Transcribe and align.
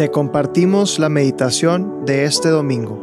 te 0.00 0.10
compartimos 0.10 0.98
la 0.98 1.10
meditación 1.10 2.06
de 2.06 2.24
este 2.24 2.48
domingo. 2.48 2.96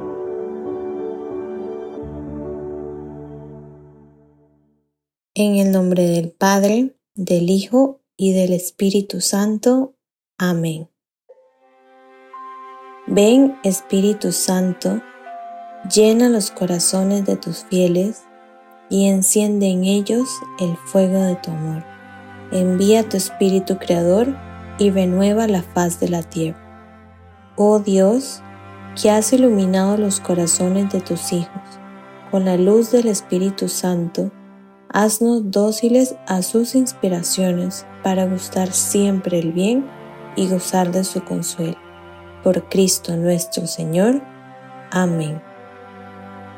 En 5.35 5.57
el 5.57 5.71
nombre 5.71 6.07
del 6.07 6.31
Padre, 6.31 6.97
del 7.13 7.51
Hijo 7.51 8.01
y 8.17 8.33
del 8.33 8.51
Espíritu 8.51 9.21
Santo. 9.21 9.93
Amén. 10.39 10.89
Ven 13.05 13.57
Espíritu 13.63 14.31
Santo, 14.31 14.99
llena 15.93 16.29
los 16.29 16.49
corazones 16.49 17.27
de 17.27 17.35
tus 17.35 17.63
fieles 17.65 18.23
y 18.89 19.05
enciende 19.05 19.67
en 19.67 19.83
ellos 19.83 20.27
el 20.59 20.75
fuego 20.77 21.21
de 21.21 21.35
tu 21.35 21.51
amor. 21.51 21.83
Envía 22.51 23.07
tu 23.07 23.17
Espíritu 23.17 23.77
Creador 23.77 24.35
y 24.79 24.89
renueva 24.89 25.45
la 25.45 25.61
faz 25.61 25.99
de 25.99 26.09
la 26.09 26.23
tierra. 26.23 26.66
Oh 27.59 27.79
Dios, 27.79 28.43
que 29.01 29.09
has 29.09 29.33
iluminado 29.33 29.97
los 29.97 30.19
corazones 30.19 30.93
de 30.93 31.01
tus 31.01 31.33
hijos 31.33 31.79
con 32.29 32.45
la 32.45 32.55
luz 32.55 32.91
del 32.91 33.07
Espíritu 33.07 33.67
Santo, 33.67 34.29
haznos 34.89 35.49
dóciles 35.49 36.15
a 36.27 36.43
sus 36.43 36.75
inspiraciones 36.75 37.87
para 38.03 38.27
gustar 38.27 38.71
siempre 38.71 39.39
el 39.39 39.53
bien 39.53 39.89
y 40.35 40.47
gozar 40.47 40.91
de 40.91 41.03
su 41.03 41.23
consuelo. 41.23 41.77
Por 42.43 42.69
Cristo 42.69 43.17
nuestro 43.17 43.65
Señor. 43.65 44.21
Amén. 44.91 45.41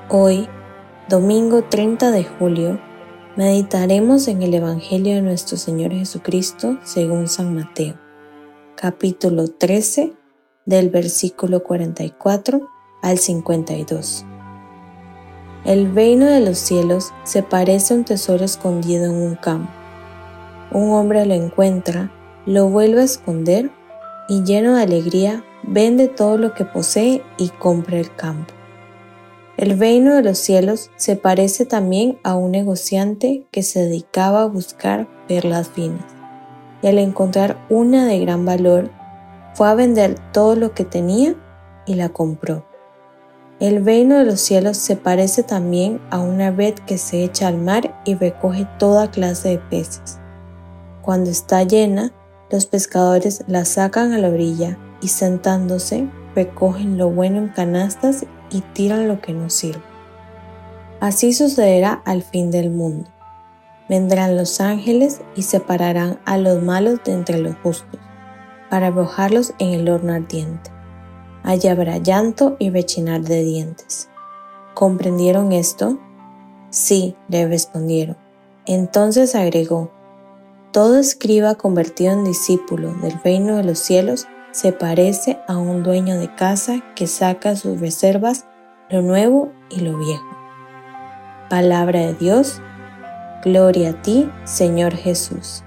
Hoy, 0.09 0.49
domingo 1.07 1.63
30 1.63 2.11
de 2.11 2.25
julio, 2.25 2.77
meditaremos 3.37 4.27
en 4.27 4.43
el 4.43 4.53
Evangelio 4.53 5.15
de 5.15 5.21
nuestro 5.21 5.55
Señor 5.55 5.91
Jesucristo 5.91 6.77
según 6.83 7.29
San 7.29 7.55
Mateo, 7.55 7.95
capítulo 8.75 9.47
13, 9.47 10.18
del 10.69 10.91
versículo 10.91 11.63
44 11.63 12.69
al 13.01 13.17
52. 13.17 14.23
El 15.65 15.95
reino 15.95 16.27
de 16.27 16.41
los 16.41 16.59
cielos 16.59 17.11
se 17.23 17.41
parece 17.41 17.93
a 17.93 17.97
un 17.97 18.05
tesoro 18.05 18.45
escondido 18.45 19.05
en 19.05 19.15
un 19.15 19.35
campo. 19.35 19.71
Un 20.71 20.91
hombre 20.91 21.25
lo 21.25 21.33
encuentra, 21.33 22.11
lo 22.45 22.69
vuelve 22.69 23.01
a 23.01 23.05
esconder 23.05 23.71
y 24.29 24.43
lleno 24.43 24.75
de 24.75 24.83
alegría 24.83 25.43
vende 25.63 26.07
todo 26.07 26.37
lo 26.37 26.53
que 26.53 26.65
posee 26.65 27.23
y 27.39 27.49
compra 27.49 27.97
el 27.97 28.15
campo. 28.15 28.53
El 29.57 29.79
reino 29.79 30.13
de 30.13 30.21
los 30.21 30.37
cielos 30.37 30.91
se 30.97 31.15
parece 31.15 31.65
también 31.65 32.19
a 32.23 32.35
un 32.35 32.51
negociante 32.51 33.47
que 33.49 33.63
se 33.63 33.85
dedicaba 33.85 34.43
a 34.43 34.47
buscar 34.47 35.07
perlas 35.27 35.67
finas 35.69 36.05
y 36.83 36.87
al 36.87 36.99
encontrar 36.99 37.57
una 37.69 38.05
de 38.05 38.19
gran 38.19 38.45
valor 38.45 38.98
fue 39.59 39.67
a 39.67 39.75
vender 39.75 40.15
todo 40.31 40.55
lo 40.55 40.73
que 40.73 40.85
tenía 40.85 41.35
y 41.85 41.95
la 41.95 42.07
compró. 42.07 42.65
El 43.59 43.83
reino 43.83 44.17
de 44.17 44.23
los 44.23 44.39
cielos 44.39 44.77
se 44.77 44.95
parece 44.95 45.43
también 45.43 45.99
a 46.11 46.19
una 46.19 46.49
red 46.49 46.75
que 46.75 46.97
se 46.97 47.25
echa 47.25 47.49
al 47.49 47.57
mar 47.57 48.01
y 48.05 48.15
recoge 48.15 48.65
toda 48.79 49.11
clase 49.11 49.49
de 49.49 49.57
peces. 49.57 50.17
Cuando 51.01 51.29
está 51.29 51.63
llena, 51.63 52.13
los 52.49 52.67
pescadores 52.67 53.43
la 53.47 53.65
sacan 53.65 54.13
a 54.13 54.17
la 54.17 54.29
orilla 54.29 54.77
y 55.01 55.09
sentándose 55.09 56.07
recogen 56.35 56.97
lo 56.97 57.09
bueno 57.09 57.39
en 57.39 57.49
canastas 57.49 58.25
y 58.49 58.61
tiran 58.61 59.09
lo 59.09 59.19
que 59.19 59.33
no 59.33 59.49
sirve. 59.49 59.83
Así 61.01 61.33
sucederá 61.33 62.01
al 62.05 62.23
fin 62.23 62.49
del 62.49 62.69
mundo. 62.69 63.09
Vendrán 63.89 64.37
los 64.37 64.61
ángeles 64.61 65.19
y 65.35 65.41
separarán 65.41 66.17
a 66.23 66.37
los 66.37 66.63
malos 66.63 67.03
de 67.03 67.11
entre 67.11 67.39
los 67.39 67.57
justos 67.57 67.98
para 68.69 68.87
arrojarlos 68.87 69.53
en 69.59 69.69
el 69.73 69.89
horno 69.89 70.13
ardiente. 70.13 70.71
Allá 71.43 71.71
habrá 71.71 71.97
llanto 71.97 72.55
y 72.59 72.69
rechinar 72.69 73.21
de 73.21 73.43
dientes. 73.43 74.09
¿Comprendieron 74.73 75.51
esto? 75.51 75.97
Sí, 76.69 77.15
le 77.27 77.47
respondieron. 77.47 78.17
Entonces 78.65 79.35
agregó, 79.35 79.91
todo 80.71 80.99
escriba 80.99 81.55
convertido 81.55 82.13
en 82.13 82.23
discípulo 82.23 82.93
del 83.01 83.19
reino 83.23 83.55
de 83.55 83.63
los 83.63 83.79
cielos 83.79 84.27
se 84.51 84.71
parece 84.71 85.39
a 85.47 85.57
un 85.57 85.83
dueño 85.83 86.19
de 86.19 86.33
casa 86.33 86.83
que 86.95 87.07
saca 87.07 87.55
sus 87.55 87.79
reservas 87.79 88.45
lo 88.89 89.01
nuevo 89.01 89.51
y 89.69 89.81
lo 89.81 89.97
viejo. 89.97 90.25
Palabra 91.49 91.99
de 92.01 92.13
Dios, 92.13 92.61
gloria 93.43 93.91
a 93.91 94.01
ti, 94.01 94.29
Señor 94.43 94.95
Jesús. 94.95 95.63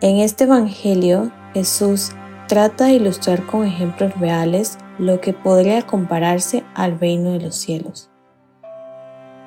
En 0.00 0.18
este 0.18 0.44
Evangelio 0.44 1.32
Jesús 1.54 2.10
trata 2.48 2.86
de 2.86 2.94
ilustrar 2.94 3.46
con 3.46 3.64
ejemplos 3.64 4.12
reales 4.18 4.76
lo 4.98 5.20
que 5.20 5.32
podría 5.32 5.82
compararse 5.82 6.64
al 6.74 6.98
reino 6.98 7.30
de 7.30 7.40
los 7.40 7.54
cielos. 7.54 8.10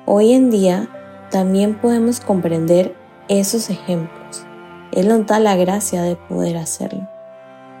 Hoy 0.06 0.32
en 0.32 0.50
día 0.50 0.88
también 1.30 1.74
podemos 1.74 2.20
comprender 2.20 2.96
esos 3.28 3.68
ejemplos. 3.68 4.46
Él 4.92 5.08
nos 5.08 5.26
da 5.26 5.38
la 5.38 5.54
gracia 5.56 6.02
de 6.02 6.16
poder 6.16 6.56
hacerlo. 6.56 7.06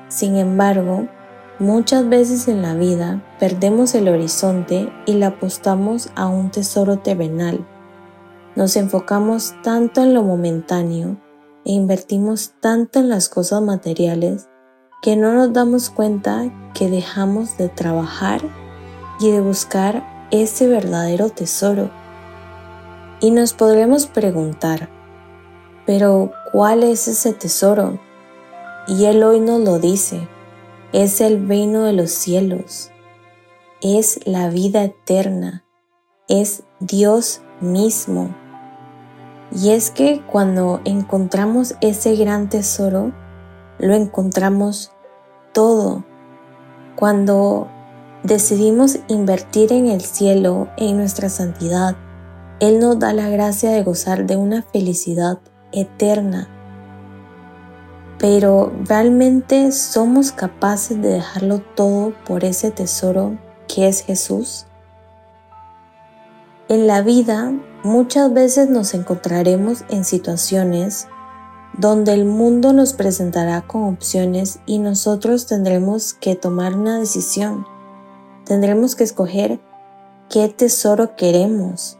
Sin 0.08 0.36
embargo, 0.36 1.08
muchas 1.58 2.06
veces 2.06 2.48
en 2.48 2.60
la 2.60 2.74
vida 2.74 3.22
perdemos 3.40 3.94
el 3.94 4.08
horizonte 4.08 4.92
y 5.06 5.14
le 5.14 5.24
apostamos 5.24 6.10
a 6.14 6.26
un 6.26 6.50
tesoro 6.50 6.98
terrenal. 6.98 7.66
Nos 8.56 8.76
enfocamos 8.76 9.54
tanto 9.62 10.02
en 10.02 10.12
lo 10.12 10.22
momentáneo 10.22 11.16
e 11.68 11.72
invertimos 11.72 12.54
tanto 12.60 12.98
en 12.98 13.10
las 13.10 13.28
cosas 13.28 13.60
materiales 13.60 14.48
que 15.02 15.16
no 15.16 15.34
nos 15.34 15.52
damos 15.52 15.90
cuenta 15.90 16.50
que 16.74 16.88
dejamos 16.88 17.58
de 17.58 17.68
trabajar 17.68 18.40
y 19.20 19.30
de 19.30 19.42
buscar 19.42 20.26
ese 20.30 20.66
verdadero 20.66 21.28
tesoro. 21.28 21.90
Y 23.20 23.30
nos 23.32 23.52
podremos 23.52 24.06
preguntar, 24.06 24.88
pero 25.84 26.32
¿cuál 26.52 26.82
es 26.82 27.06
ese 27.06 27.34
tesoro? 27.34 28.00
Y 28.86 29.04
Él 29.04 29.22
hoy 29.22 29.38
nos 29.38 29.60
lo 29.60 29.78
dice, 29.78 30.26
es 30.92 31.20
el 31.20 31.46
reino 31.46 31.82
de 31.82 31.92
los 31.92 32.10
cielos, 32.10 32.90
es 33.82 34.20
la 34.24 34.48
vida 34.48 34.84
eterna, 34.84 35.64
es 36.28 36.62
Dios 36.80 37.42
mismo. 37.60 38.34
Y 39.50 39.70
es 39.70 39.90
que 39.90 40.22
cuando 40.30 40.80
encontramos 40.84 41.74
ese 41.80 42.16
gran 42.16 42.48
tesoro, 42.48 43.12
lo 43.78 43.94
encontramos 43.94 44.92
todo. 45.52 46.04
Cuando 46.96 47.68
decidimos 48.22 48.98
invertir 49.08 49.72
en 49.72 49.86
el 49.86 50.02
cielo, 50.02 50.68
en 50.76 50.96
nuestra 50.98 51.28
santidad, 51.28 51.96
Él 52.60 52.78
nos 52.80 52.98
da 52.98 53.12
la 53.12 53.28
gracia 53.28 53.70
de 53.70 53.82
gozar 53.82 54.26
de 54.26 54.36
una 54.36 54.62
felicidad 54.62 55.38
eterna. 55.72 56.48
Pero 58.18 58.72
realmente 58.84 59.70
somos 59.72 60.32
capaces 60.32 61.00
de 61.00 61.08
dejarlo 61.08 61.60
todo 61.60 62.12
por 62.26 62.44
ese 62.44 62.70
tesoro 62.70 63.38
que 63.68 63.86
es 63.86 64.02
Jesús. 64.02 64.66
En 66.68 66.86
la 66.86 67.00
vida 67.00 67.50
muchas 67.82 68.30
veces 68.34 68.68
nos 68.68 68.92
encontraremos 68.92 69.84
en 69.88 70.04
situaciones 70.04 71.08
donde 71.78 72.12
el 72.12 72.26
mundo 72.26 72.74
nos 72.74 72.92
presentará 72.92 73.62
con 73.62 73.84
opciones 73.84 74.60
y 74.66 74.78
nosotros 74.78 75.46
tendremos 75.46 76.12
que 76.12 76.34
tomar 76.34 76.74
una 76.74 76.98
decisión. 76.98 77.66
Tendremos 78.44 78.96
que 78.96 79.04
escoger 79.04 79.60
qué 80.28 80.48
tesoro 80.48 81.16
queremos. 81.16 81.98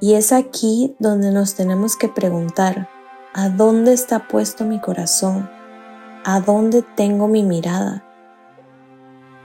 Y 0.00 0.14
es 0.14 0.32
aquí 0.32 0.96
donde 0.98 1.30
nos 1.30 1.54
tenemos 1.54 1.94
que 1.96 2.08
preguntar, 2.08 2.88
¿a 3.34 3.50
dónde 3.50 3.92
está 3.92 4.28
puesto 4.28 4.64
mi 4.64 4.80
corazón? 4.80 5.50
¿A 6.24 6.40
dónde 6.40 6.82
tengo 6.96 7.28
mi 7.28 7.42
mirada? 7.42 8.02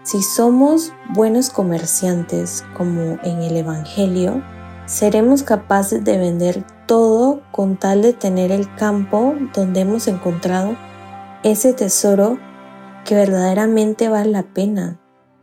Si 0.05 0.21
somos 0.21 0.93
buenos 1.15 1.49
comerciantes 1.49 2.63
como 2.77 3.17
en 3.23 3.41
el 3.41 3.57
Evangelio, 3.57 4.43
seremos 4.85 5.41
capaces 5.41 6.03
de 6.03 6.19
vender 6.19 6.63
todo 6.85 7.41
con 7.51 7.75
tal 7.75 8.03
de 8.03 8.13
tener 8.13 8.51
el 8.51 8.71
campo 8.75 9.33
donde 9.55 9.79
hemos 9.79 10.07
encontrado 10.07 10.77
ese 11.41 11.73
tesoro 11.73 12.37
que 13.03 13.15
verdaderamente 13.15 14.07
vale 14.07 14.29
la 14.29 14.43
pena, 14.43 14.99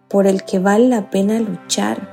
por 0.07 0.29
el 0.29 0.45
que 0.45 0.61
vale 0.61 0.87
la 0.87 1.11
pena 1.11 1.41
luchar. 1.41 2.09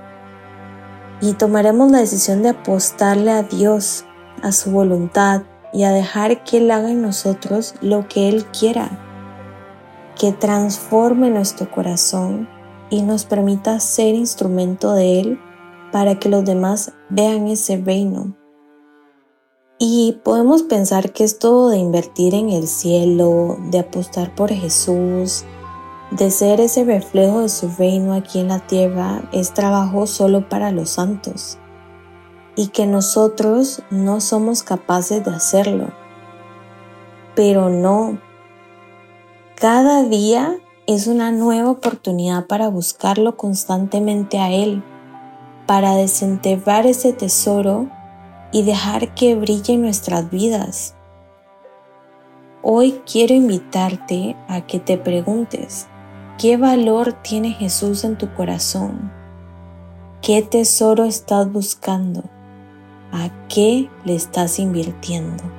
Y 1.22 1.34
tomaremos 1.34 1.92
la 1.92 2.00
decisión 2.00 2.42
de 2.42 2.50
apostarle 2.50 3.30
a 3.30 3.44
Dios, 3.44 4.06
a 4.42 4.54
su 4.54 4.72
voluntad 4.72 5.44
y 5.72 5.84
a 5.84 5.92
dejar 5.92 6.44
que 6.44 6.58
Él 6.58 6.72
haga 6.72 6.90
en 6.90 7.04
nosotros 7.04 7.76
lo 7.82 8.08
que 8.08 8.28
Él 8.28 8.46
quiera 8.46 9.06
que 10.20 10.34
transforme 10.34 11.30
nuestro 11.32 11.72
corazón 11.72 12.48
y 12.92 13.02
nos 13.02 13.24
permita 13.26 13.80
ser 13.80 14.14
instrumento 14.14 14.94
de 14.94 15.22
Él 15.22 15.40
para 15.94 16.20
que 16.20 16.30
los 16.30 16.46
demás 16.46 16.94
vean 17.10 17.48
ese 17.48 17.78
reino. 17.78 18.36
Y 19.80 20.20
podemos 20.26 20.64
pensar 20.64 21.14
que 21.14 21.24
esto 21.24 21.70
de 21.70 21.78
invertir 21.78 22.36
en 22.36 22.50
el 22.50 22.68
cielo, 22.68 23.58
de 23.72 23.80
apostar 23.80 24.36
por 24.36 24.52
Jesús, 24.52 25.46
de 26.12 26.32
ser 26.32 26.60
ese 26.60 26.84
reflejo 26.84 27.42
de 27.42 27.50
su 27.50 27.70
reino 27.78 28.14
aquí 28.14 28.40
en 28.40 28.50
la 28.50 28.60
tierra 28.60 29.30
es 29.32 29.54
trabajo 29.54 30.06
solo 30.06 30.50
para 30.50 30.72
los 30.72 30.90
santos 30.90 31.58
y 32.56 32.68
que 32.68 32.86
nosotros 32.86 33.84
no 33.90 34.20
somos 34.20 34.64
capaces 34.64 35.24
de 35.24 35.32
hacerlo. 35.32 35.94
Pero 37.36 37.70
no, 37.70 38.20
cada 39.60 40.04
día 40.04 40.58
es 40.88 41.08
una 41.08 41.34
nueva 41.34 41.70
oportunidad 41.70 42.48
para 42.48 42.70
buscarlo 42.70 43.36
constantemente 43.36 44.40
a 44.40 44.54
Él, 44.54 44.82
para 45.68 45.96
desenterrar 45.96 46.86
ese 46.86 47.12
tesoro 47.12 47.90
y 48.54 48.64
dejar 48.64 49.14
que 49.16 49.36
brille 49.36 49.74
en 49.74 49.82
nuestras 49.82 50.30
vidas. 50.32 50.96
Hoy 52.62 53.02
quiero 53.06 53.34
invitarte 53.34 54.38
a 54.48 54.62
que 54.66 54.80
te 54.80 54.98
preguntes, 54.98 55.88
¿qué 56.38 56.56
valor 56.56 57.12
tiene 57.22 57.52
Jesús 57.52 58.06
en 58.06 58.18
tu 58.18 58.34
corazón? 58.34 59.12
¿Qué 60.22 60.42
tesoro 60.42 61.04
estás 61.04 61.52
buscando? 61.52 62.24
¿A 63.12 63.30
qué 63.50 63.90
le 64.06 64.16
estás 64.16 64.58
invirtiendo? 64.58 65.59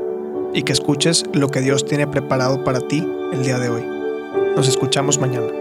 y 0.53 0.63
que 0.63 0.73
escuches 0.73 1.25
lo 1.33 1.49
que 1.49 1.61
Dios 1.61 1.85
tiene 1.85 2.07
preparado 2.07 2.63
para 2.63 2.81
ti 2.81 3.07
el 3.33 3.43
día 3.43 3.59
de 3.59 3.69
hoy. 3.69 3.85
Nos 4.55 4.67
escuchamos 4.67 5.19
mañana. 5.19 5.60